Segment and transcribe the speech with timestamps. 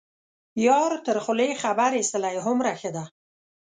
[0.65, 3.03] یار تر خولې خبر یستلی هومره ښه ده.